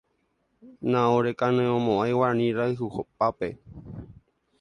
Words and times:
Naorekaneʼõmoʼãi 0.93 2.15
Guarani 2.17 2.47
rayhupápe. 2.61 3.47